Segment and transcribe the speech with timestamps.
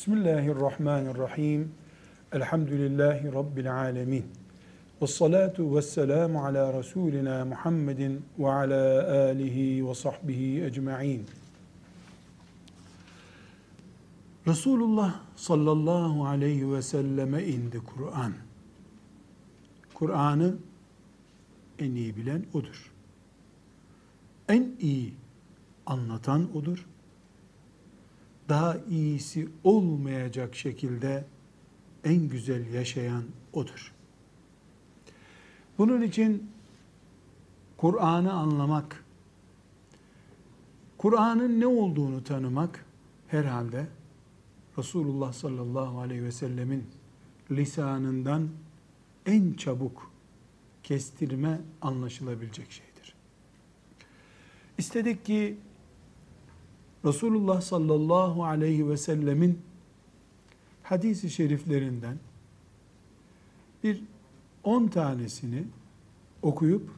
[0.00, 1.72] Bismillahirrahmanirrahim.
[2.32, 4.24] Elhamdülillahi Rabbil alemin.
[5.02, 11.26] Ve salatu ve selamu ala Resulina Muhammedin ve ala alihi ve sahbihi ecma'in.
[14.46, 18.32] Resulullah sallallahu aleyhi ve selleme indi Kur'an.
[19.94, 20.54] Kur'an'ı
[21.78, 22.92] en iyi bilen odur.
[24.48, 25.14] En iyi
[25.86, 26.86] anlatan odur
[28.50, 31.24] daha iyisi olmayacak şekilde
[32.04, 33.92] en güzel yaşayan odur.
[35.78, 36.50] Bunun için
[37.76, 39.04] Kur'an'ı anlamak,
[40.98, 42.84] Kur'an'ın ne olduğunu tanımak
[43.28, 43.86] herhalde
[44.78, 46.86] Resulullah sallallahu aleyhi ve sellemin
[47.50, 48.48] lisanından
[49.26, 50.10] en çabuk
[50.82, 53.14] kestirme anlaşılabilecek şeydir.
[54.78, 55.56] İstedik ki
[57.04, 59.58] Resulullah sallallahu aleyhi ve sellemin
[60.82, 62.18] hadisi şeriflerinden
[63.84, 64.02] bir
[64.64, 65.64] on tanesini
[66.42, 66.90] okuyup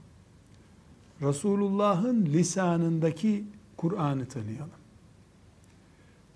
[1.23, 3.45] Resulullah'ın lisanındaki
[3.77, 4.71] Kur'an'ı tanıyalım.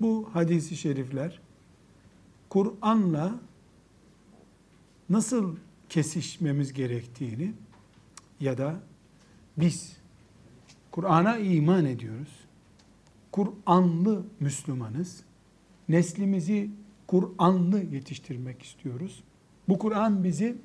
[0.01, 1.41] Bu hadisi şerifler
[2.49, 3.35] Kur'an'la
[5.11, 5.57] nasıl
[5.89, 7.53] kesişmemiz gerektiğini
[8.41, 8.81] ya da
[9.57, 9.97] biz
[10.91, 12.46] Kur'an'a iman ediyoruz.
[13.37, 15.23] Kur'anlı Müslümanız.
[15.89, 16.71] Neslimizi
[17.07, 19.25] Kur'anlı yetiştirmek istiyoruz.
[19.69, 20.57] Bu Kur'an bizi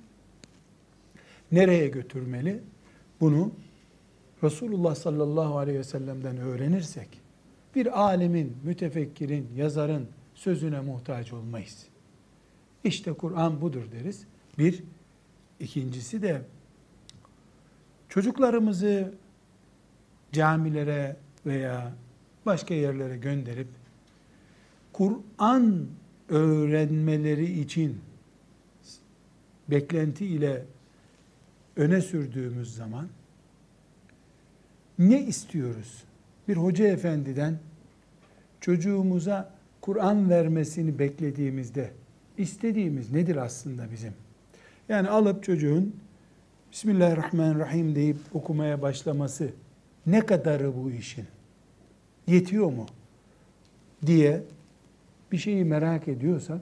[1.52, 2.62] nereye götürmeli?
[3.22, 3.52] Bunu
[4.44, 7.22] Resulullah sallallahu aleyhi ve sellem'den öğrenirsek
[7.76, 11.88] bir alimin, mütefekkirin, yazarın sözüne muhtaç olmayız.
[12.84, 14.26] İşte Kur'an budur deriz.
[14.58, 14.84] Bir,
[15.60, 16.42] ikincisi de
[18.10, 19.14] çocuklarımızı
[20.32, 21.94] camilere veya
[22.46, 23.68] başka yerlere gönderip
[24.94, 25.88] Kur'an
[26.30, 28.00] öğrenmeleri için
[29.70, 30.66] beklenti ile
[31.76, 33.08] öne sürdüğümüz zaman
[35.00, 36.04] ne istiyoruz?
[36.48, 37.60] Bir hoca efendiden
[38.62, 41.92] çocuğumuza Kur'an vermesini beklediğimizde
[42.38, 44.14] istediğimiz nedir aslında bizim?
[44.90, 45.96] Yani alıp çocuğun
[46.72, 49.50] Bismillahirrahmanirrahim deyip okumaya başlaması
[50.06, 51.26] ne kadarı bu işin?
[52.28, 52.86] Yetiyor mu
[54.06, 54.44] diye
[55.32, 56.62] bir şeyi merak ediyorsak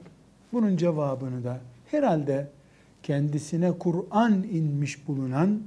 [0.52, 1.60] bunun cevabını da
[1.90, 2.50] herhalde
[3.02, 5.60] kendisine Kur'an inmiş bulunan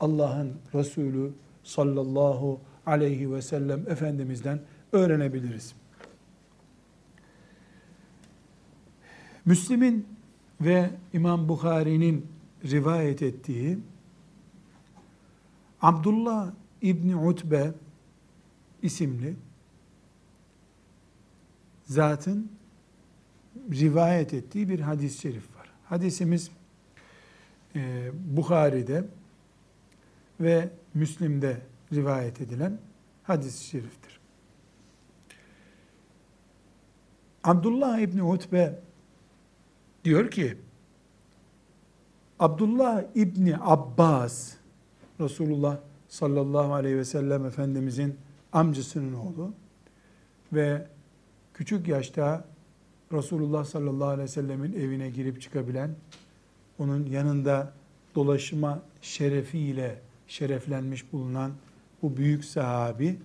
[0.00, 1.32] Allah'ın Resulü
[1.64, 4.60] sallallahu aleyhi ve sellem Efendimiz'den
[4.92, 5.74] öğrenebiliriz.
[9.44, 10.06] Müslim'in
[10.60, 12.26] ve İmam Bukhari'nin
[12.64, 13.78] rivayet ettiği
[15.82, 16.50] Abdullah
[16.82, 17.72] İbni Utbe
[18.82, 19.36] isimli
[21.84, 22.50] zatın
[23.72, 25.70] rivayet ettiği bir hadis-i şerif var.
[25.84, 26.50] Hadisimiz
[27.76, 29.04] e, Bukhari'de
[30.40, 31.60] ve Müslim'de
[31.92, 32.78] rivayet edilen
[33.22, 34.20] hadis-i şeriftir.
[37.44, 38.78] Abdullah İbni Utbe
[40.04, 40.56] diyor ki,
[42.38, 44.54] Abdullah İbni Abbas,
[45.20, 48.16] Resulullah sallallahu aleyhi ve sellem Efendimizin
[48.52, 49.52] amcasının oğlu
[50.52, 50.86] ve
[51.54, 52.44] küçük yaşta
[53.12, 55.90] Resulullah sallallahu aleyhi ve sellemin evine girip çıkabilen,
[56.78, 57.72] onun yanında
[58.14, 61.52] dolaşma şerefiyle şereflenmiş bulunan
[62.02, 63.18] bu büyük sahabi,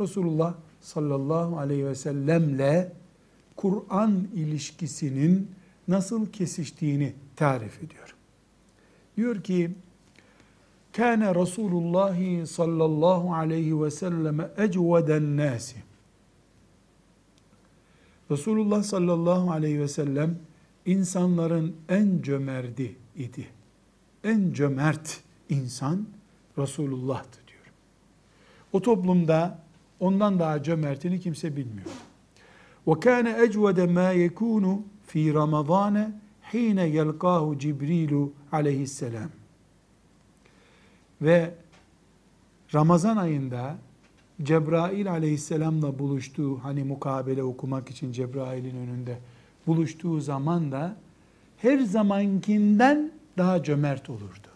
[0.00, 2.92] Resulullah sallallahu aleyhi ve sellemle
[3.56, 5.50] Kur'an ilişkisinin
[5.88, 8.14] nasıl kesiştiğini tarif ediyor.
[9.16, 9.70] Diyor ki,
[10.96, 15.76] Kâne Resulullah sallallahu aleyhi ve selleme ecveden nâsi.
[18.30, 20.38] Resulullah sallallahu aleyhi ve sellem
[20.86, 23.46] insanların en cömerdi idi.
[24.24, 26.06] En cömert insan
[26.58, 27.72] Resulullah'tı diyor.
[28.72, 29.58] O toplumda
[30.00, 31.90] ondan daha cömertini kimse bilmiyor.
[32.86, 36.12] Ve kâne ecvede mâ yekûnu fî Ramazâne
[36.52, 39.30] hîne yelkâhu Cibrilu aleyhisselam.
[41.22, 41.54] Ve
[42.74, 43.76] Ramazan ayında
[44.42, 49.18] Cebrail aleyhisselamla buluştuğu, hani mukabele okumak için Cebrail'in önünde
[49.66, 50.96] buluştuğu zaman da
[51.58, 54.48] her zamankinden daha cömert olurdu.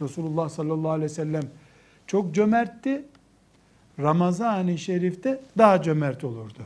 [0.00, 1.42] Resulullah sallallahu aleyhi ve sellem
[2.06, 3.04] çok cömertti.
[3.98, 6.62] Ramazan-ı Şerif'te daha cömert olurdu.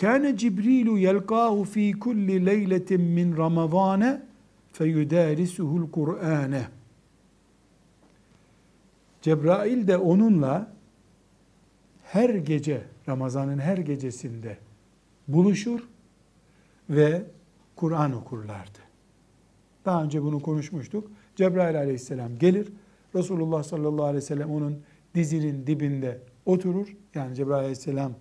[0.00, 4.22] Kâne Cibrilu yelkâhu fî kulli leyletin min Ramazâne
[4.72, 6.77] feyudârisuhul Kur'âne.
[9.22, 10.72] Cebrail de onunla
[12.04, 14.58] her gece, Ramazan'ın her gecesinde
[15.28, 15.80] buluşur
[16.90, 17.22] ve
[17.76, 18.78] Kur'an okurlardı.
[19.84, 21.10] Daha önce bunu konuşmuştuk.
[21.36, 22.72] Cebrail aleyhisselam gelir.
[23.14, 24.80] Resulullah sallallahu aleyhi ve sellem onun
[25.14, 26.96] dizinin dibinde oturur.
[27.14, 28.12] Yani Cebrail aleyhisselam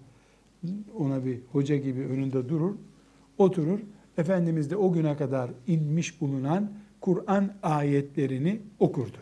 [0.98, 2.76] ona bir hoca gibi önünde durur.
[3.38, 3.80] Oturur.
[4.18, 6.72] Efendimiz de o güne kadar inmiş bulunan
[7.02, 9.18] Kur'an ayetlerini okurdu.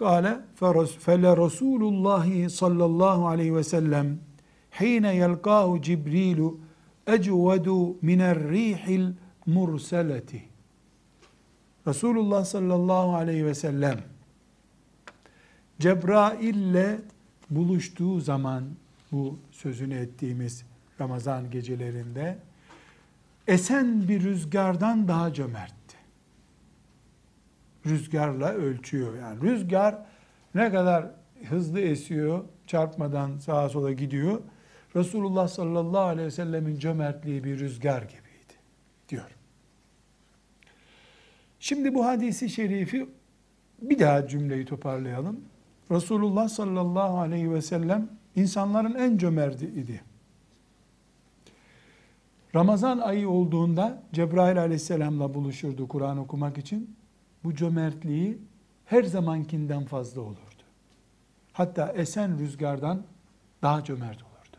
[0.00, 0.38] Kale
[0.98, 4.18] fele Resulullah sallallahu aleyhi ve sellem
[4.80, 6.60] hine yelkahu Cibrilu
[7.06, 9.12] ecvedu miner rihil
[9.46, 10.42] murseleti.
[11.86, 14.00] Resulullah sallallahu aleyhi ve sellem
[15.78, 16.98] Cebrail ile
[17.50, 18.64] buluştuğu zaman
[19.12, 20.64] bu sözünü ettiğimiz
[21.00, 22.38] Ramazan gecelerinde
[23.46, 25.79] esen bir rüzgardan daha cömertti.
[27.86, 29.18] Rüzgarla ölçüyor.
[29.18, 29.98] Yani rüzgar
[30.54, 31.06] ne kadar
[31.48, 34.40] hızlı esiyor, çarpmadan sağa sola gidiyor.
[34.96, 38.54] Resulullah sallallahu aleyhi ve sellemin cömertliği bir rüzgar gibiydi
[39.08, 39.36] diyor.
[41.60, 43.08] Şimdi bu hadisi şerifi
[43.82, 45.40] bir daha cümleyi toparlayalım.
[45.90, 50.02] Resulullah sallallahu aleyhi ve sellem insanların en cömerti idi.
[52.54, 56.96] Ramazan ayı olduğunda Cebrail aleyhisselamla buluşurdu Kur'an okumak için.
[57.44, 58.38] Bu cömertliği
[58.84, 60.62] her zamankinden fazla olurdu.
[61.52, 63.02] Hatta esen rüzgardan
[63.62, 64.56] daha cömert olurdu.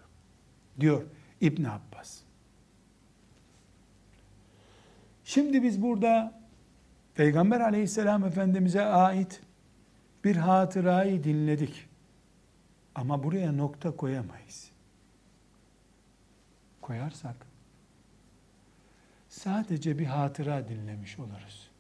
[0.80, 1.04] Diyor
[1.42, 2.20] İbn Abbas.
[5.24, 6.42] Şimdi biz burada
[7.16, 9.42] Peygamber aleyhisselam efendimize ait
[10.24, 11.90] bir hatırayı dinledik.
[12.96, 14.72] Ama buraya nokta koyamayız.
[16.82, 17.36] Koyarsak
[19.30, 21.71] sadece bir hatıra dinlemiş oluruz.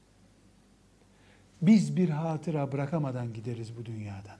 [1.62, 4.38] Biz bir hatıra bırakamadan gideriz bu dünyadan.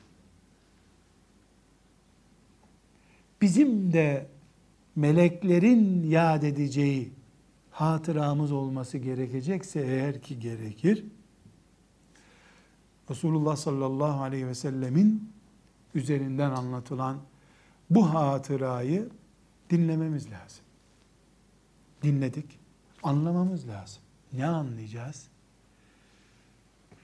[3.42, 4.28] Bizim de
[4.96, 7.12] meleklerin yad edeceği
[7.72, 11.06] hatıramız olması gerekecekse eğer ki gerekir,
[13.10, 15.34] Resulullah sallallahu aleyhi ve sellemin
[15.96, 17.18] üzerinden anlatılan
[17.90, 19.10] bu hatırayı
[19.70, 20.66] dinlememiz lazım.
[22.04, 22.60] Dinledik,
[23.04, 24.02] anlamamız lazım.
[24.34, 25.31] Ne anlayacağız?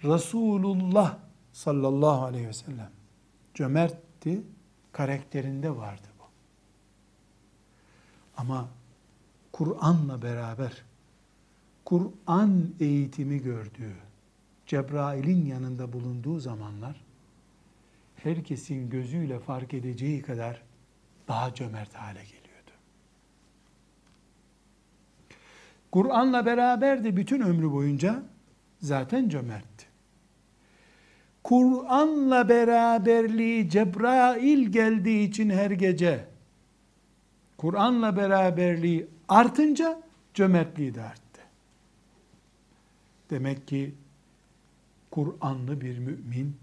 [0.04, 1.18] Resulullah
[1.54, 2.92] sallallahu aleyhi ve sellem
[3.54, 4.42] cömertti,
[4.92, 6.24] karakterinde vardı bu.
[8.38, 8.70] Ama
[9.52, 10.84] Kur'an'la beraber
[11.86, 13.96] Kur'an eğitimi gördüğü,
[14.66, 17.08] Cebrail'in yanında bulunduğu zamanlar
[18.16, 20.62] herkesin gözüyle fark edeceği kadar
[21.28, 22.72] daha cömert hale geliyordu.
[25.92, 28.24] Kur'an'la beraber de bütün ömrü boyunca
[28.82, 29.77] zaten cömertti.
[31.48, 36.26] Kur'an'la beraberliği Cebrail geldiği için her gece
[37.58, 40.04] Kur'an'la beraberliği artınca
[40.34, 41.42] cömertliği de arttı.
[43.30, 43.96] Demek ki
[45.12, 46.58] Kur'anlı bir mümin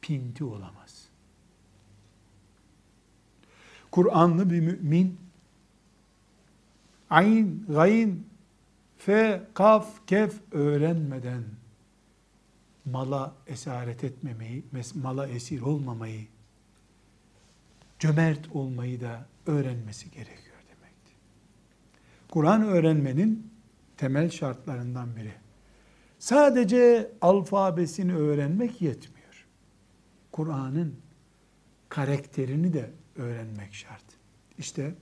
[0.00, 1.08] pinti olamaz.
[3.90, 5.18] Kur'anlı bir mümin
[7.10, 8.18] ayn, gayn,
[8.98, 11.44] fe, kaf, kef öğrenmeden
[12.84, 14.64] mala esaret etmemeyi,
[14.94, 16.26] mala esir olmamayı,
[17.98, 21.12] cömert olmayı da öğrenmesi gerekiyor demekti.
[22.30, 23.52] Kur'an öğrenmenin
[23.96, 25.32] temel şartlarından biri.
[26.18, 29.46] Sadece alfabesini öğrenmek yetmiyor.
[30.32, 30.96] Kur'an'ın
[31.88, 34.04] karakterini de öğrenmek şart.
[34.58, 34.94] İşte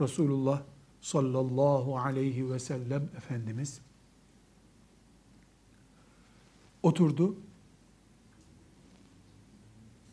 [0.00, 0.62] Resulullah
[1.00, 3.80] sallallahu aleyhi ve sellem Efendimiz
[6.82, 7.36] oturdu.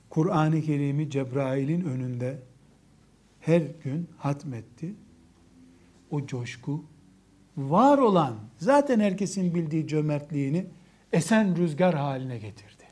[0.09, 2.39] Kur'an-ı Kerim'i Cebrail'in önünde
[3.39, 4.95] her gün hatmetti.
[6.11, 6.85] O coşku
[7.57, 10.67] var olan zaten herkesin bildiği cömertliğini
[11.13, 12.83] esen rüzgar haline getirdi.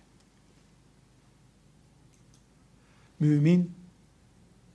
[3.20, 3.72] Mümin,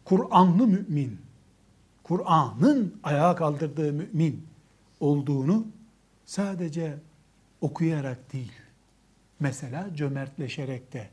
[0.04, 1.20] Kur'anlı mümin,
[2.02, 4.46] Kur'an'ın ayağa kaldırdığı mümin
[5.00, 5.66] olduğunu
[6.24, 6.98] sadece
[7.60, 8.52] okuyarak değil,
[9.42, 11.08] mesela cömertleşerek de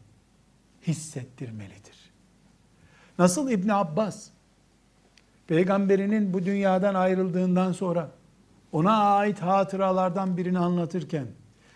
[0.87, 2.11] hissettirmelidir.
[3.19, 4.29] Nasıl İbn Abbas
[5.47, 8.11] peygamberinin bu dünyadan ayrıldığından sonra
[8.71, 11.27] ona ait hatıralardan birini anlatırken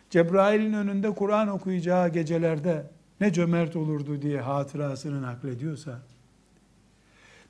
[0.10, 2.91] Cebrail'in önünde Kur'an okuyacağı gecelerde
[3.22, 6.00] ne cömert olurdu diye hatırasını naklediyorsa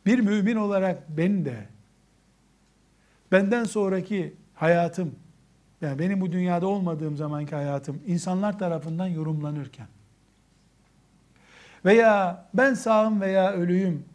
[0.06, 1.68] bir mümin olarak ben de
[3.32, 5.16] benden sonraki hayatım
[5.84, 9.88] yani benim bu dünyada olmadığım zamanki hayatım insanlar tarafından yorumlanırken
[11.86, 14.06] veya ben sağım veya ölüyüm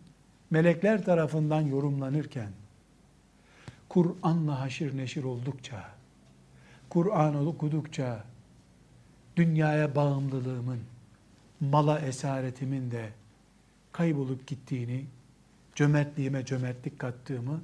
[0.50, 2.48] melekler tarafından yorumlanırken,
[3.88, 5.84] Kur'an'la haşir neşir oldukça,
[6.88, 8.24] Kur'an okudukça,
[9.36, 10.80] dünyaya bağımlılığımın,
[11.60, 13.08] mala esaretimin de
[13.92, 15.04] kaybolup gittiğini,
[15.74, 17.60] cömertliğime cömertlik kattığımı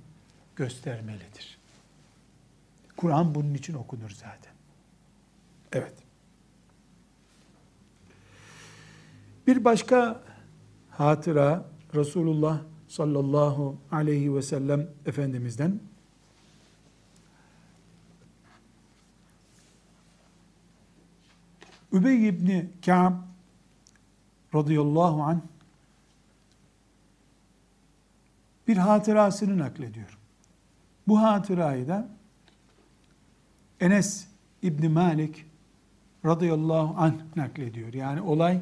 [0.56, 1.53] göstermelidir.
[3.04, 4.52] Kur'an bunun için okunur zaten.
[5.72, 5.94] Evet.
[9.46, 10.22] Bir başka
[10.90, 15.80] hatıra Resulullah sallallahu aleyhi ve sellem Efendimiz'den
[21.92, 23.14] Übey ibni Ka'b
[24.54, 25.40] radıyallahu anh
[28.68, 30.18] bir hatırasını naklediyor.
[31.08, 32.13] Bu hatırayı da
[33.80, 34.26] Enes
[34.62, 35.46] İbni Malik
[36.24, 37.92] radıyallahu anh naklediyor.
[37.92, 38.60] Yani olay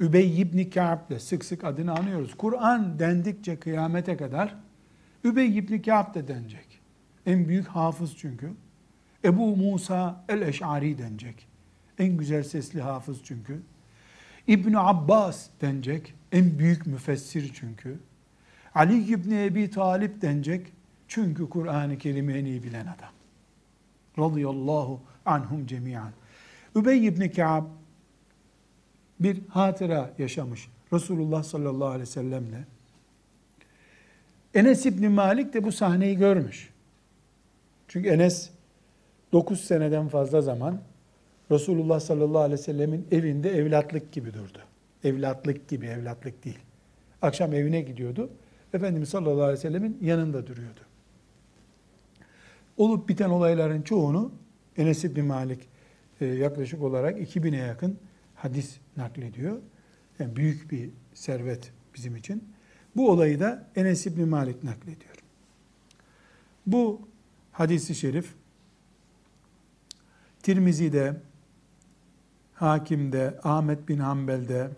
[0.00, 2.34] Übey İbni Ka'b sık sık adını anıyoruz.
[2.34, 4.54] Kur'an dendikçe kıyamete kadar
[5.24, 6.80] Übey İbni Ka'b de denecek.
[7.26, 8.52] En büyük hafız çünkü.
[9.24, 11.48] Ebu Musa el-Eş'ari denecek.
[11.98, 13.60] En güzel sesli hafız çünkü.
[14.46, 16.14] İbn Abbas denecek.
[16.32, 17.98] En büyük müfessir çünkü.
[18.74, 20.66] Ali İbni Ebi Talip denecek.
[21.08, 23.17] Çünkü Kur'an-ı Kerim'i en iyi bilen adam.
[24.18, 26.10] Radıyallahu anhum cemiyan.
[26.76, 27.64] Übey İbni Ka'b
[29.20, 32.64] bir hatıra yaşamış Resulullah sallallahu aleyhi ve sellemle.
[34.54, 36.70] Enes İbni Malik de bu sahneyi görmüş.
[37.88, 38.50] Çünkü Enes
[39.32, 40.80] 9 seneden fazla zaman
[41.50, 44.58] Resulullah sallallahu aleyhi ve sellemin evinde evlatlık gibi durdu.
[45.04, 46.58] Evlatlık gibi, evlatlık değil.
[47.22, 48.30] Akşam evine gidiyordu.
[48.74, 50.80] Efendimiz sallallahu aleyhi ve sellemin yanında duruyordu.
[52.78, 54.32] Olup biten olayların çoğunu
[54.76, 55.68] Enes İbni Malik
[56.20, 57.98] e, yaklaşık olarak 2000'e yakın
[58.34, 59.58] hadis naklediyor.
[60.18, 62.44] Yani büyük bir servet bizim için.
[62.96, 65.14] Bu olayı da Enes İbni Malik naklediyor.
[66.66, 67.00] Bu
[67.52, 68.34] hadisi şerif
[70.42, 71.16] Tirmizi'de,
[72.54, 74.70] Hakim'de, Ahmet bin Hanbel'de,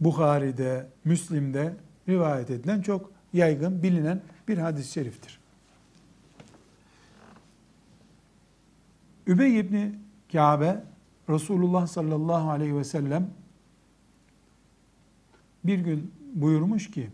[0.00, 1.74] Bukhari'de, Müslim'de
[2.08, 5.38] rivayet edilen çok yaygın, bilinen bir hadis-i şeriftir.
[9.28, 9.94] Übey ibni
[10.32, 10.84] Kabe
[11.28, 13.30] Resulullah sallallahu aleyhi ve sellem
[15.64, 17.10] bir gün buyurmuş ki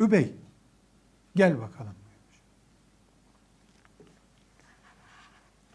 [0.00, 0.34] Übey
[1.36, 2.40] gel bakalım buyurmuş.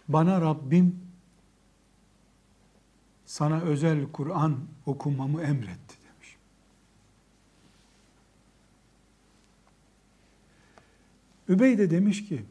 [0.07, 0.99] Bana Rabbim
[3.25, 6.37] sana özel Kur'an okumamı emretti demiş.
[11.49, 12.45] Übey de demiş ki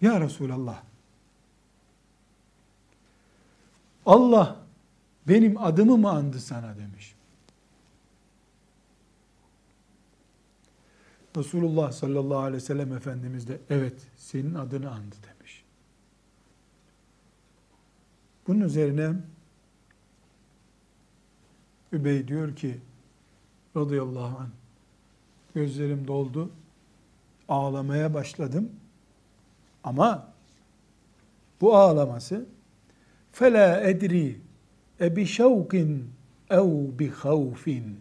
[0.00, 0.82] Ya Resulallah
[4.06, 4.56] Allah
[5.28, 7.14] benim adımı mı andı sana demiş.
[11.36, 15.64] Resulullah sallallahu aleyhi ve sellem Efendimiz de evet senin adını andı demiş.
[18.46, 19.12] Bunun üzerine
[21.92, 22.80] Übey diyor ki
[23.76, 24.48] radıyallahu anh
[25.54, 26.50] gözlerim doldu
[27.48, 28.70] ağlamaya başladım
[29.86, 30.28] ama
[31.60, 32.46] bu ağlaması
[33.32, 34.40] fela edri
[35.00, 36.10] e bi şevkin
[36.50, 38.00] ev bi havfin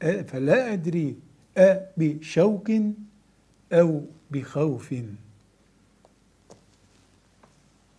[0.00, 1.16] e fela edri
[1.56, 3.08] e bi şevkin
[3.70, 3.88] ev
[4.30, 5.18] bi havfin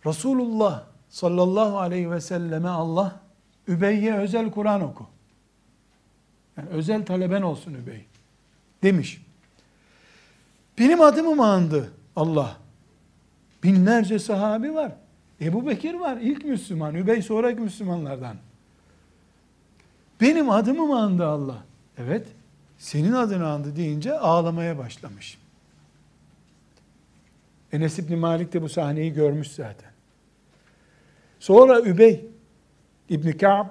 [0.06, 3.20] Resulullah sallallahu aleyhi ve selleme Allah
[3.68, 5.06] Übeyye özel Kur'an oku.
[6.56, 8.04] Yani özel taleben olsun Übey
[8.82, 9.22] demiş.
[10.80, 12.56] Benim adımı mı andı Allah?
[13.62, 14.92] Binlerce sahabi var.
[15.40, 16.94] Ebu Bekir var ilk Müslüman.
[16.94, 18.36] Übey sonraki Müslümanlardan.
[20.20, 21.64] Benim adımı mı andı Allah?
[21.98, 22.26] Evet.
[22.78, 25.38] Senin adını andı deyince ağlamaya başlamış.
[27.72, 29.90] Enes İbni Malik de bu sahneyi görmüş zaten.
[31.40, 32.24] Sonra Übey
[33.08, 33.66] İbni Ka'b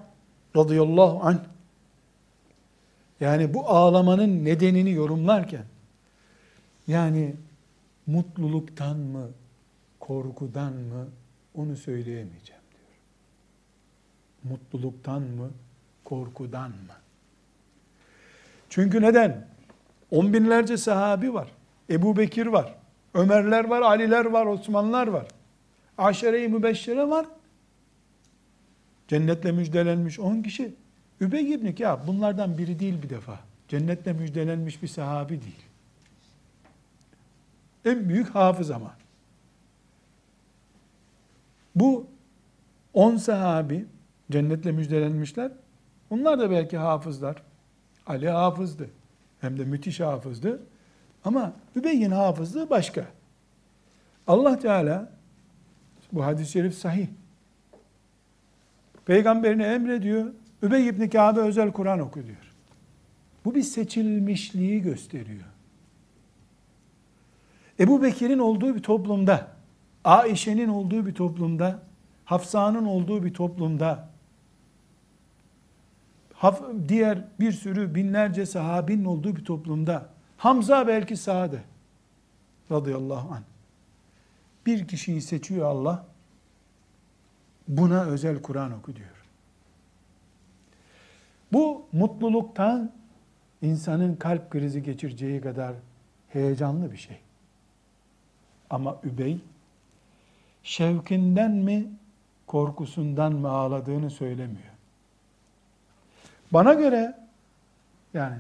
[0.55, 1.39] radıyallahu anh
[3.19, 5.63] yani bu ağlamanın nedenini yorumlarken
[6.89, 7.35] yani
[8.07, 9.29] mutluluktan mı,
[9.99, 11.07] korkudan mı
[11.55, 12.97] onu söyleyemeyeceğim diyor.
[14.43, 15.51] Mutluluktan mı,
[16.03, 16.95] korkudan mı?
[18.69, 19.47] Çünkü neden?
[20.11, 21.51] On binlerce sahabi var.
[21.89, 22.75] Ebu Bekir var.
[23.13, 25.27] Ömerler var, Aliler var, Osmanlar var.
[25.97, 27.25] Aşere-i Mübeşşere var.
[29.07, 30.73] Cennetle müjdelenmiş on kişi.
[31.21, 33.39] Übey ibn Kâb bunlardan biri değil bir defa.
[33.67, 35.68] Cennetle müjdelenmiş bir sahabi değil.
[37.85, 38.95] En büyük hafız ama.
[41.75, 42.07] Bu
[42.93, 43.85] on sahabi
[44.31, 45.51] cennetle müjdelenmişler.
[46.09, 47.43] Onlar da belki hafızlar.
[48.07, 48.89] Ali hafızdı.
[49.41, 50.61] Hem de müthiş hafızdı.
[51.25, 53.05] Ama Übey'in hafızlığı başka.
[54.27, 55.11] Allah Teala
[56.11, 57.07] bu hadis-i şerif sahih.
[59.05, 60.33] Peygamberine emrediyor.
[60.63, 62.53] Übey ibn Kâbe özel Kur'an oku diyor.
[63.45, 65.45] Bu bir seçilmişliği gösteriyor.
[67.79, 69.47] Ebu Bekir'in olduğu bir toplumda,
[70.03, 71.79] Aişe'nin olduğu bir toplumda,
[72.25, 74.09] Hafsa'nın olduğu bir toplumda,
[76.87, 81.63] diğer bir sürü binlerce sahabinin olduğu bir toplumda, Hamza belki sağdı
[82.71, 83.43] radıyallahu anh.
[84.65, 86.05] Bir kişiyi seçiyor Allah,
[87.67, 89.09] buna özel Kur'an oku diyor.
[91.53, 92.91] Bu mutluluktan
[93.61, 95.73] insanın kalp krizi geçireceği kadar
[96.29, 97.19] heyecanlı bir şey.
[98.69, 99.39] Ama Übey
[100.63, 101.87] şevkinden mi
[102.47, 104.73] korkusundan mı ağladığını söylemiyor.
[106.53, 107.17] Bana göre
[108.13, 108.37] yani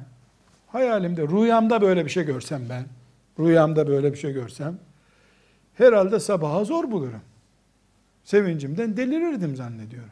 [0.67, 2.85] hayalimde rüyamda böyle bir şey görsem ben
[3.39, 4.79] rüyamda böyle bir şey görsem
[5.73, 7.21] herhalde sabaha zor bulurum.
[8.23, 10.11] Sevincimden delirirdim zannediyorum.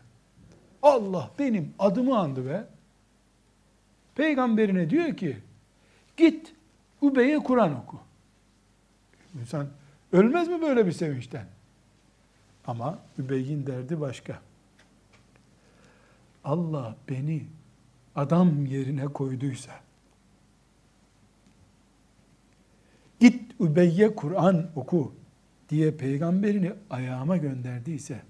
[0.82, 2.64] Allah benim adımı andı ve
[4.16, 5.38] peygamberine diyor ki
[6.18, 6.54] git
[7.02, 8.00] Übey'e Kur'an oku.
[9.42, 9.68] İnsan
[10.12, 11.48] ölmez mi böyle bir sevinçten?
[12.68, 14.42] Ama Übey'in derdi başka.
[16.44, 17.46] Allah beni
[18.16, 19.72] adam yerine koyduysa
[23.20, 25.14] git Übey'e Kur'an oku
[25.70, 28.22] diye peygamberini ayağıma gönderdiyse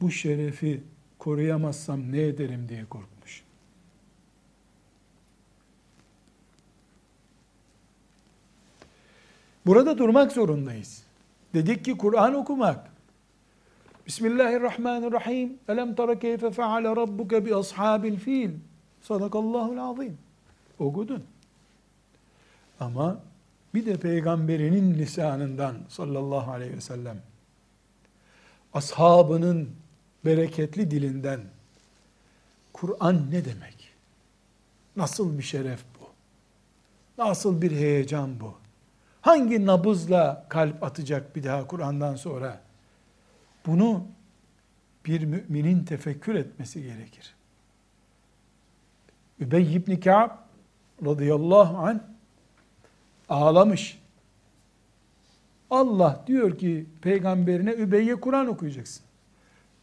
[0.00, 0.82] bu şerefi
[1.18, 3.11] koruyamazsam ne ederim diye korkmuş.
[9.66, 11.02] Burada durmak zorundayız.
[11.54, 12.90] Dedik ki Kur'an okumak.
[14.06, 15.58] Bismillahirrahmanirrahim.
[15.68, 18.50] Elem tara keyfe feale rabbuke bi ashabil fil.
[19.02, 20.18] Sadakallahul azim.
[20.78, 21.24] Okudun.
[22.80, 23.20] Ama
[23.74, 27.22] bir de peygamberinin lisanından sallallahu aleyhi ve sellem
[28.74, 29.70] ashabının
[30.24, 31.40] bereketli dilinden
[32.72, 33.92] Kur'an ne demek?
[34.96, 36.04] Nasıl bir şeref bu?
[37.22, 38.61] Nasıl bir heyecan bu?
[39.22, 42.60] Hangi nabızla kalp atacak bir daha Kur'an'dan sonra?
[43.66, 44.06] Bunu
[45.06, 47.34] bir müminin tefekkür etmesi gerekir.
[49.40, 50.30] Übey ibn Ka'b
[51.06, 51.98] radıyallahu anh
[53.28, 54.02] ağlamış.
[55.70, 59.04] Allah diyor ki peygamberine Übey'e Kur'an okuyacaksın.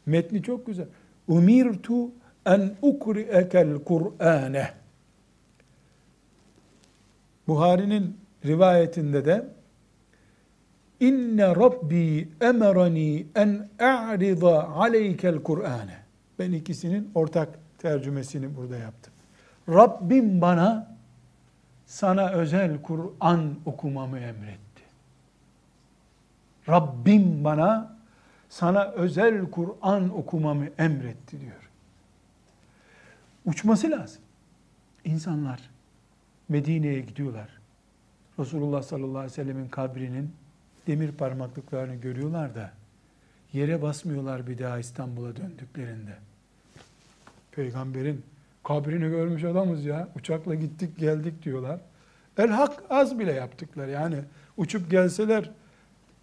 [0.06, 0.88] Metni çok güzel.
[1.28, 2.12] Umirtu
[2.46, 4.74] en ukri'ekel Kur'ane.
[7.48, 9.46] Buhari'nin rivayetinde de
[11.00, 15.98] İnne Rabbi emerani en a'rida aleykel Kur'ane.
[16.40, 19.14] Ben ikisinin ortak tercümesini burada yaptım.
[19.70, 20.98] Rabbim bana
[21.86, 24.84] sana özel Kur'an okumamı emretti.
[26.70, 27.96] Rabbim bana
[28.50, 31.70] sana özel Kur'an okumamı emretti diyor.
[33.46, 34.22] Uçması lazım.
[35.06, 35.70] İnsanlar
[36.50, 37.59] Medine'ye gidiyorlar.
[38.40, 40.32] Resulullah sallallahu aleyhi ve sellemin kabrinin
[40.88, 42.72] demir parmaklıklarını görüyorlar da
[43.54, 46.16] yere basmıyorlar bir daha İstanbul'a döndüklerinde.
[47.52, 48.24] Peygamberin
[48.64, 50.08] kabrini görmüş adamız ya.
[50.16, 51.80] Uçakla gittik geldik diyorlar.
[52.38, 53.88] El hak az bile yaptıklar.
[53.88, 54.20] Yani
[54.58, 55.50] uçup gelseler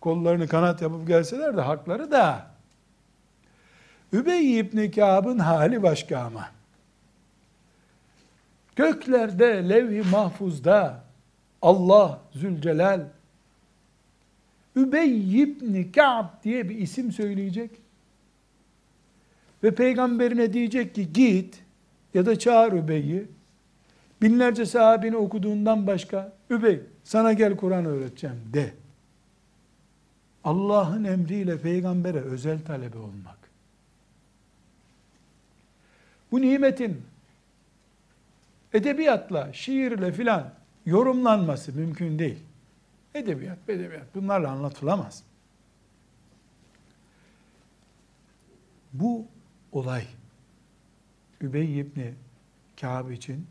[0.01, 2.47] kollarını kanat yapıp gelseler de hakları da.
[4.13, 6.49] Übey ibn Kâb'ın hali başka ama.
[8.77, 11.06] Göklerde, levh-i mahfuzda
[11.63, 13.09] Allah Zülcelal
[14.77, 17.71] Übey ibn Ka'b diye bir isim söyleyecek.
[19.63, 21.63] Ve peygamberine diyecek ki git
[22.15, 23.29] ya da çağır Übey'i.
[24.23, 28.73] Binlerce sahabini okuduğundan başka Übey sana gel Kur'an öğreteceğim de.
[30.45, 33.39] Allah'ın emriyle peygambere özel talebe olmak.
[36.33, 37.03] Bu nimetin
[38.73, 40.53] edebiyatla, şiirle filan
[40.87, 42.39] yorumlanması mümkün değil.
[43.15, 45.23] Edebiyat, edebiyat bunlarla anlatılamaz.
[48.93, 49.27] Bu
[49.73, 50.05] olay
[51.41, 52.15] Übey ibni
[52.81, 53.47] Kâb için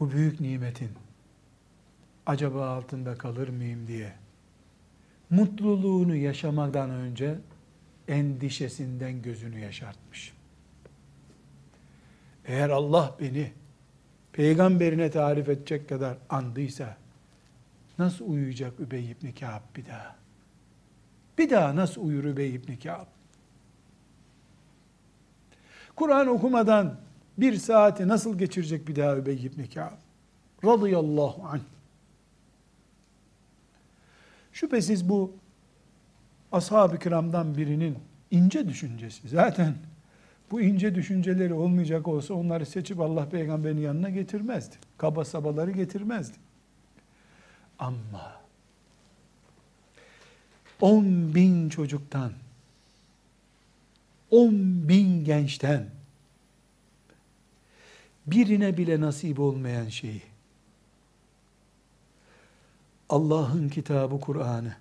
[0.00, 0.90] bu büyük nimetin
[2.26, 4.12] acaba altında kalır mıyım diye
[5.30, 7.38] mutluluğunu yaşamadan önce
[8.08, 10.32] endişesinden gözünü yaşartmış.
[12.44, 13.52] Eğer Allah beni
[14.32, 16.96] peygamberine tarif edecek kadar andıysa
[17.98, 20.16] nasıl uyuyacak Übey ibn Kâb bir daha?
[21.38, 23.06] Bir daha nasıl uyur Übey ibn Kâb?
[25.96, 26.96] Kur'an okumadan
[27.38, 29.92] bir saati nasıl geçirecek bir daha Übey ibn Kâb?
[30.64, 31.60] Radıyallahu anh.
[34.52, 35.32] Şüphesiz bu
[36.52, 37.98] ashab-ı kiramdan birinin
[38.30, 39.28] ince düşüncesi.
[39.28, 39.74] Zaten
[40.52, 44.76] bu ince düşünceleri olmayacak olsa onları seçip Allah peygamberin yanına getirmezdi.
[44.98, 46.36] Kaba sabaları getirmezdi.
[47.78, 48.42] Ama
[50.80, 52.32] 10 bin çocuktan
[54.30, 54.52] 10
[54.88, 55.86] bin gençten
[58.26, 60.22] birine bile nasip olmayan şeyi
[63.08, 64.76] Allah'ın kitabı Kur'an'ı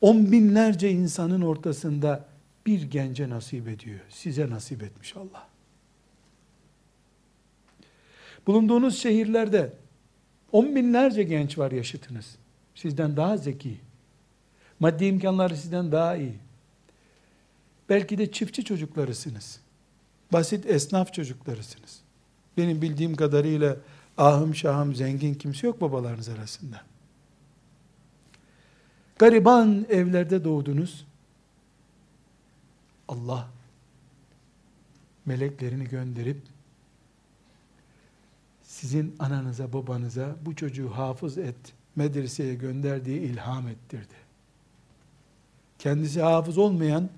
[0.00, 2.29] on binlerce insanın ortasında
[2.70, 4.00] bir gence nasip ediyor.
[4.08, 5.48] Size nasip etmiş Allah.
[8.46, 9.72] Bulunduğunuz şehirlerde
[10.52, 12.36] on binlerce genç var yaşıtınız.
[12.74, 13.78] Sizden daha zeki.
[14.80, 16.34] Maddi imkanları sizden daha iyi.
[17.88, 19.60] Belki de çiftçi çocuklarısınız.
[20.32, 22.00] Basit esnaf çocuklarısınız.
[22.56, 23.76] Benim bildiğim kadarıyla
[24.18, 26.82] ahım şahım zengin kimse yok babalarınız arasında.
[29.18, 31.09] Gariban evlerde doğdunuz.
[33.10, 33.48] Allah
[35.26, 36.42] meleklerini gönderip
[38.62, 41.56] sizin ananıza babanıza bu çocuğu hafız et,
[41.96, 44.14] medreseye gönder diye ilham ettirdi.
[45.78, 47.10] Kendisi hafız olmayan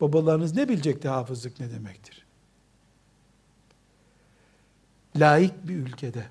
[0.00, 2.26] babalarınız ne bilecekti hafızlık ne demektir?
[5.16, 6.26] Laik bir ülkede,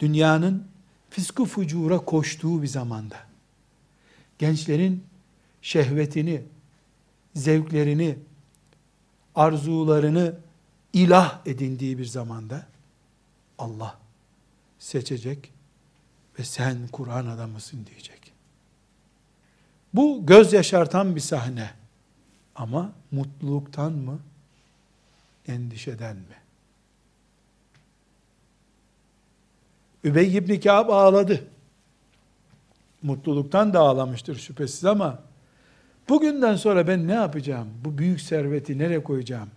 [0.00, 0.66] dünyanın
[1.10, 3.16] fisku fucura koştuğu bir zamanda,
[4.38, 5.04] gençlerin
[5.62, 6.42] şehvetini,
[7.38, 8.18] zevklerini,
[9.34, 10.34] arzularını
[10.92, 12.66] ilah edindiği bir zamanda
[13.58, 13.98] Allah
[14.78, 15.52] seçecek
[16.38, 18.32] ve sen Kur'an adamısın diyecek.
[19.94, 21.70] Bu göz yaşartan bir sahne.
[22.54, 24.18] Ama mutluluktan mı?
[25.48, 26.36] Endişeden mi?
[30.04, 31.48] Übey ibn Kâb ağladı.
[33.02, 35.27] Mutluluktan da ağlamıştır şüphesiz ama
[36.08, 37.68] bugünden sonra ben ne yapacağım?
[37.84, 39.48] Bu büyük serveti nereye koyacağım?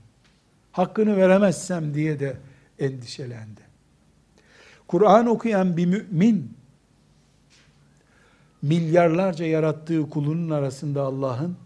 [0.71, 2.37] Hakkını veremezsem diye de
[2.79, 3.61] endişelendi.
[4.87, 6.53] Kur'an okuyan bir mümin
[8.61, 11.57] milyarlarca yarattığı kulunun arasında Allah'ın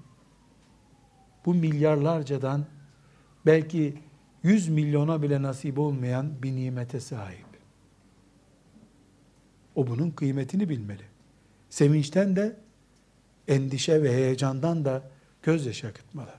[1.45, 2.65] bu milyarlarcadan
[3.45, 3.97] belki
[4.43, 7.45] yüz milyona bile nasip olmayan bir nimete sahip.
[9.75, 11.03] O bunun kıymetini bilmeli.
[11.69, 12.55] Sevinçten de,
[13.47, 15.03] endişe ve heyecandan da
[15.43, 16.33] gözyaşı akıtmalı.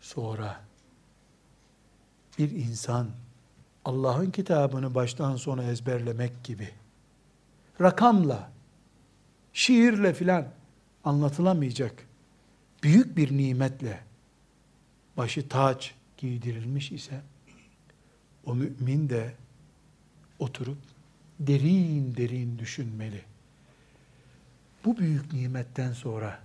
[0.00, 0.60] Sonra
[2.38, 3.10] bir insan
[3.84, 6.70] Allah'ın kitabını baştan sona ezberlemek gibi
[7.80, 8.50] rakamla,
[9.52, 10.48] şiirle filan
[11.04, 12.06] anlatılamayacak
[12.82, 14.00] büyük bir nimetle
[15.16, 17.20] başı taç giydirilmiş ise
[18.46, 19.34] o mümin de
[20.38, 20.78] oturup
[21.40, 23.33] derin derin düşünmeli.
[24.84, 26.40] Bu büyük nimetten sonra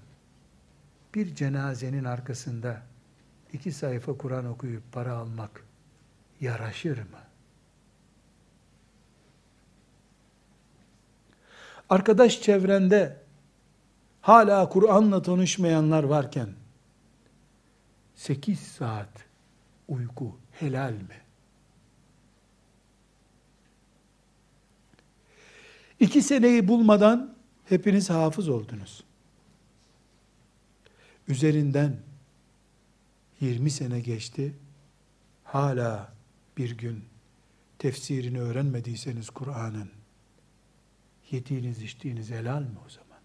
[1.16, 2.82] bir cenazenin arkasında
[3.54, 5.64] iki sayfa Kur'an okuyup para almak
[6.42, 7.20] yaraşır mı?
[11.90, 13.22] Arkadaş çevrende
[14.22, 16.50] hala Kur'an'la tanışmayanlar varken
[18.16, 19.26] 8 saat
[19.88, 21.22] uyku helal mi?
[26.00, 27.39] İki seneyi bulmadan
[27.70, 29.04] hepiniz hafız oldunuz.
[31.28, 31.98] Üzerinden
[33.42, 34.56] 20 sene geçti.
[35.44, 36.14] Hala
[36.58, 37.06] bir gün
[37.80, 39.90] tefsirini öğrenmediyseniz Kur'an'ın
[41.32, 43.20] yediğiniz içtiğiniz helal mi o zaman?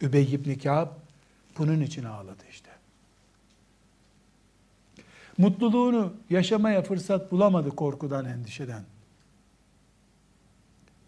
[0.00, 0.88] Übey ibn Kâb
[1.58, 2.70] bunun için ağladı işte.
[5.38, 8.84] Mutluluğunu yaşamaya fırsat bulamadı korkudan, endişeden.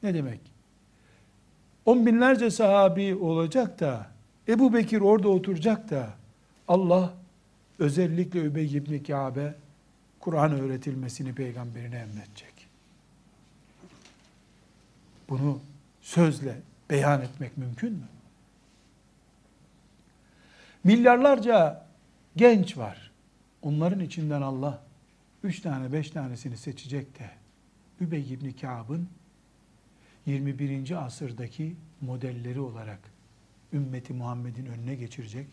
[0.02, 0.49] Ne demek?
[1.90, 4.06] On binlerce sahabi olacak da,
[4.48, 6.10] Ebu Bekir orada oturacak da,
[6.68, 7.14] Allah
[7.78, 9.54] özellikle Übey ibn Kâb'e
[10.20, 12.54] Kur'an öğretilmesini peygamberine emredecek.
[15.28, 15.60] Bunu
[16.00, 16.56] sözle
[16.90, 18.08] beyan etmek mümkün mü?
[20.84, 21.86] Milyarlarca
[22.36, 23.10] genç var.
[23.62, 24.82] Onların içinden Allah
[25.42, 27.30] üç tane beş tanesini seçecek de
[28.00, 29.08] Übey ibn Kâb'ın
[30.26, 31.04] 21.
[31.04, 33.00] asırdaki modelleri olarak
[33.72, 35.46] ümmeti Muhammed'in önüne geçirecek.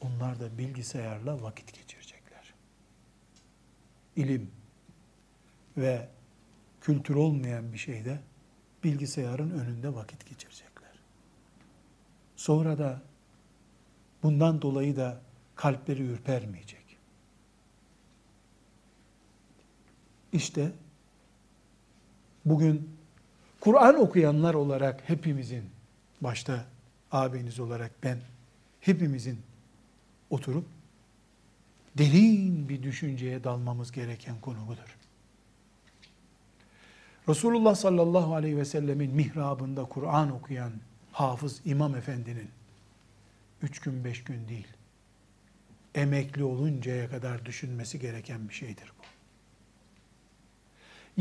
[0.00, 2.54] Onlar da bilgisayarla vakit geçirecekler.
[4.16, 4.50] İlim
[5.76, 6.08] ve
[6.80, 8.20] kültür olmayan bir şeyde
[8.84, 10.92] bilgisayarın önünde vakit geçirecekler.
[12.36, 13.02] Sonra da
[14.22, 15.20] Bundan dolayı da
[15.56, 16.98] kalpleri ürpermeyecek.
[20.32, 20.72] İşte
[22.44, 22.96] bugün
[23.62, 25.64] Kur'an okuyanlar olarak hepimizin,
[26.20, 26.64] başta
[27.12, 28.18] abiniz olarak ben,
[28.80, 29.40] hepimizin
[30.30, 30.64] oturup
[31.98, 34.96] derin bir düşünceye dalmamız gereken konu budur.
[37.28, 40.72] Resulullah sallallahu aleyhi ve sellemin mihrabında Kur'an okuyan
[41.12, 42.50] hafız imam efendinin
[43.62, 44.68] üç gün beş gün değil,
[45.94, 49.02] emekli oluncaya kadar düşünmesi gereken bir şeydir bu.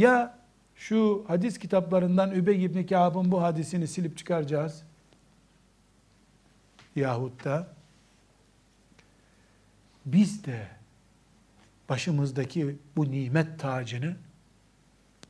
[0.01, 0.40] Ya
[0.81, 4.83] şu hadis kitaplarından Übey ibn Kâb'ın bu hadisini silip çıkaracağız.
[6.95, 7.67] Yahut da
[10.05, 10.67] biz de
[11.89, 14.15] başımızdaki bu nimet tacını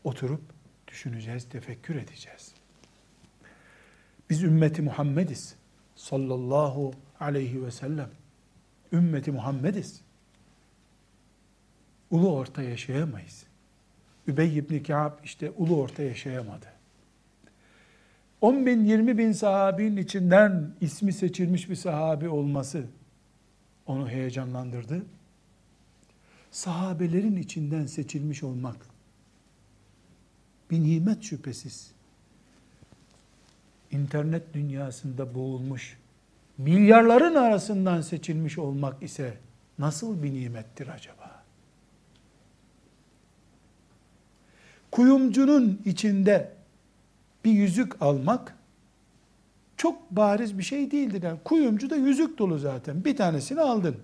[0.03, 0.41] oturup
[0.87, 2.53] düşüneceğiz, tefekkür edeceğiz.
[4.29, 5.55] Biz ümmeti Muhammediz.
[5.95, 8.09] Sallallahu aleyhi ve sellem.
[8.93, 10.01] Ümmeti Muhammediz.
[12.11, 13.50] Ulu orta yaşayamayız.
[14.31, 16.65] Übey ibn Ka'b işte ulu orta yaşayamadı.
[18.41, 22.83] 10 bin, 20 bin sahabinin içinden ismi seçilmiş bir sahabi olması
[23.85, 25.05] onu heyecanlandırdı.
[26.51, 28.75] Sahabelerin içinden seçilmiş olmak
[30.71, 31.91] bir nimet şüphesiz.
[33.91, 35.97] İnternet dünyasında boğulmuş,
[36.57, 39.37] milyarların arasından seçilmiş olmak ise
[39.79, 41.20] nasıl bir nimettir acaba?
[44.91, 46.51] Kuyumcunun içinde
[47.45, 48.56] bir yüzük almak
[49.77, 51.23] çok bariz bir şey değildir.
[51.23, 53.06] Yani kuyumcu da yüzük dolu zaten.
[53.06, 53.97] Bir tanesini aldın.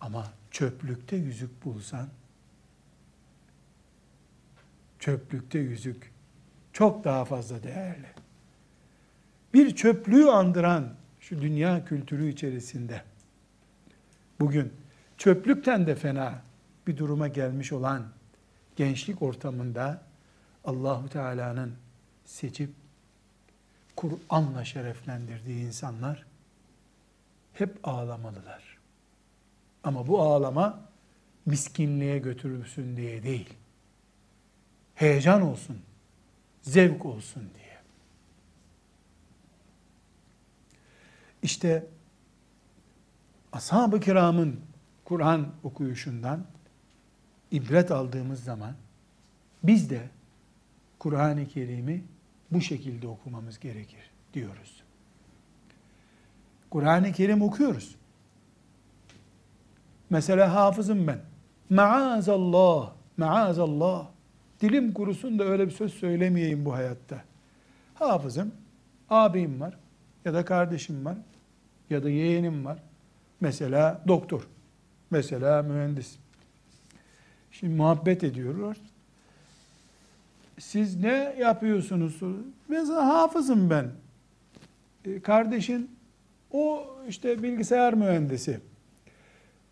[0.00, 2.08] Ama çöplükte yüzük bulsan,
[4.98, 6.12] çöplükte yüzük
[6.72, 8.06] çok daha fazla değerli.
[9.54, 10.88] Bir çöplüğü andıran
[11.20, 13.02] şu dünya kültürü içerisinde
[14.40, 14.72] bugün
[15.18, 16.42] çöplükten de fena
[16.86, 18.02] bir duruma gelmiş olan
[18.76, 20.02] gençlik ortamında
[20.64, 21.74] Allahu Teala'nın
[22.24, 22.70] seçip
[23.96, 26.26] Kur'an'la şereflendirdiği insanlar
[27.52, 28.78] hep ağlamalılar.
[29.84, 30.80] Ama bu ağlama
[31.46, 33.54] miskinliğe götürülsün diye değil.
[34.94, 35.82] Heyecan olsun,
[36.62, 37.76] zevk olsun diye.
[41.42, 41.86] İşte
[43.52, 44.60] ashab-ı kiramın
[45.04, 46.46] Kur'an okuyuşundan
[47.50, 48.74] ibret aldığımız zaman
[49.62, 50.00] biz de
[50.98, 52.04] Kur'an-ı Kerim'i
[52.50, 54.82] bu şekilde okumamız gerekir diyoruz.
[56.70, 57.96] Kur'an-ı Kerim okuyoruz.
[60.10, 61.20] Mesela hafızım ben.
[61.70, 64.06] Maazallah, maazallah.
[64.60, 67.24] Dilim kurusun da öyle bir söz söylemeyeyim bu hayatta.
[67.94, 68.52] Hafızım,
[69.10, 69.78] abim var
[70.24, 71.16] ya da kardeşim var
[71.90, 72.78] ya da yeğenim var.
[73.40, 74.48] Mesela doktor,
[75.10, 76.16] mesela mühendis.
[77.50, 78.76] Şimdi muhabbet ediyorlar.
[80.58, 82.20] Siz ne yapıyorsunuz?
[82.68, 83.90] Mesela hafızım ben.
[85.04, 85.96] E, kardeşin
[86.50, 88.60] o işte bilgisayar mühendisi.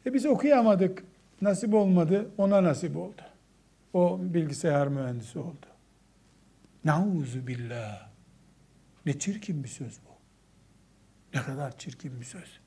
[0.06, 1.04] E biz okuyamadık,
[1.42, 3.22] nasip olmadı, ona nasip oldu.
[3.92, 5.66] O bilgisayar mühendisi oldu.
[6.84, 8.08] Nauzu billah.
[9.06, 10.14] Ne çirkin bir söz bu.
[11.34, 12.60] Ne kadar çirkin bir söz.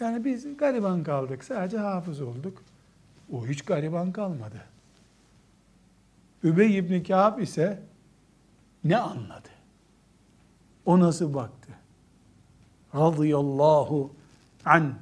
[0.00, 2.64] Yani biz gariban kaldık, sadece hafız olduk.
[3.32, 4.64] O hiç gariban kalmadı.
[6.42, 7.82] Übey ibn Kâb ise
[8.84, 9.48] ne anladı?
[10.86, 11.72] O nasıl baktı?
[12.94, 14.12] Radıyallahu
[14.64, 14.94] an.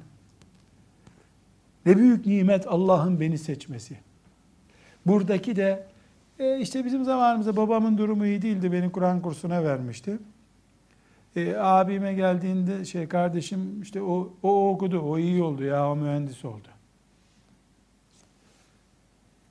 [1.85, 3.97] Ne büyük nimet Allah'ın beni seçmesi.
[5.05, 5.87] Buradaki de
[6.39, 8.71] e, işte bizim zamanımızda babamın durumu iyi değildi.
[8.71, 10.17] Beni Kur'an kursuna vermişti.
[11.35, 16.45] E, abime geldiğinde şey kardeşim işte o, o okudu, o iyi oldu ya o mühendis
[16.45, 16.67] oldu.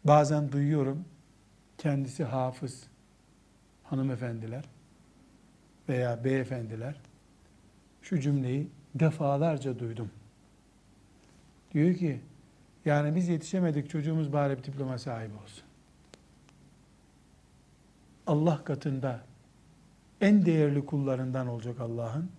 [0.06, 1.04] Bazen duyuyorum
[1.78, 2.86] kendisi hafız
[3.84, 4.64] hanımefendiler
[5.88, 7.00] veya beyefendiler
[8.02, 10.10] şu cümleyi defalarca duydum.
[11.74, 12.20] Diyor ki
[12.84, 15.64] yani biz yetişemedik çocuğumuz bari bir diploma sahibi olsun.
[18.26, 19.20] Allah katında
[20.20, 22.30] en değerli kullarından olacak Allah'ın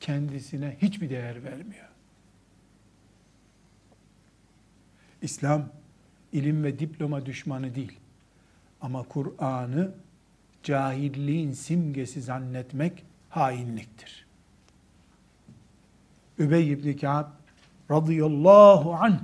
[0.00, 1.88] kendisine hiçbir değer vermiyor.
[5.22, 5.68] İslam
[6.32, 7.98] ilim ve diploma düşmanı değil.
[8.80, 9.92] Ama Kur'an'ı
[10.62, 14.26] cahilliğin simgesi zannetmek hainliktir.
[16.38, 17.26] Übey ibn Ka'b
[17.90, 19.20] radıyallahu anh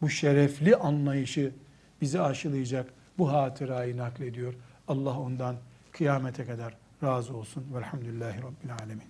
[0.00, 1.52] bu şerefli anlayışı
[2.00, 4.54] bizi aşılayacak bu hatırayı naklediyor.
[4.88, 5.56] Allah ondan
[5.92, 7.66] kıyamete kadar razı olsun.
[7.74, 9.04] Velhamdülillahi Rabbil Alemin.